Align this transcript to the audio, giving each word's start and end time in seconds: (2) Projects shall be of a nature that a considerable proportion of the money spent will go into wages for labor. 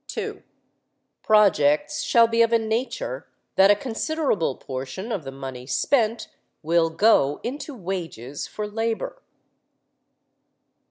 (2) 0.07 0.41
Projects 1.21 2.01
shall 2.01 2.25
be 2.27 2.41
of 2.41 2.51
a 2.51 2.57
nature 2.57 3.27
that 3.55 3.69
a 3.69 3.75
considerable 3.75 4.55
proportion 4.55 5.11
of 5.11 5.23
the 5.23 5.31
money 5.31 5.67
spent 5.67 6.27
will 6.63 6.89
go 6.89 7.39
into 7.43 7.75
wages 7.75 8.47
for 8.47 8.67
labor. 8.67 9.21